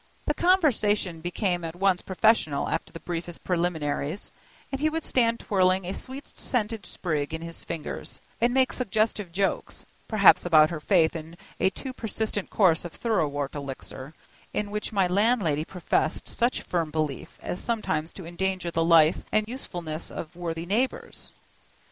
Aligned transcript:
The 0.25 0.33
conversation 0.33 1.21
became 1.21 1.63
at 1.63 1.75
once 1.75 2.01
professional 2.01 2.67
after 2.69 2.91
the 2.91 2.99
briefest 3.01 3.43
preliminaries, 3.43 4.31
and 4.71 4.81
he 4.81 4.89
would 4.89 5.03
stand 5.03 5.39
twirling 5.39 5.85
a 5.85 5.93
sweet 5.93 6.27
scented 6.35 6.87
sprig 6.87 7.35
in 7.35 7.43
his 7.43 7.63
fingers, 7.63 8.19
and 8.41 8.51
make 8.51 8.73
suggestive 8.73 9.31
jokes, 9.31 9.85
perhaps 10.07 10.43
about 10.43 10.71
her 10.71 10.79
faith 10.79 11.15
in 11.15 11.37
a 11.59 11.69
too 11.69 11.93
persistent 11.93 12.49
course 12.49 12.83
of 12.83 12.93
thoroughwort 12.93 13.53
elixir, 13.53 14.15
in 14.55 14.71
which 14.71 14.91
my 14.91 15.05
landlady 15.05 15.63
professed 15.65 16.27
such 16.27 16.63
firm 16.63 16.89
belief 16.89 17.37
as 17.39 17.61
sometimes 17.63 18.11
to 18.13 18.25
endanger 18.25 18.71
the 18.71 18.83
life 18.83 19.23
and 19.31 19.47
usefulness 19.47 20.09
of 20.09 20.35
worthy 20.35 20.65
neighbors. 20.65 21.31